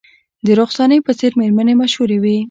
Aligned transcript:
د 0.45 0.47
رخسانې 0.59 0.97
په 1.05 1.11
څیر 1.19 1.31
میرمنې 1.39 1.73
مشهورې 1.81 2.17
وې 2.23 2.35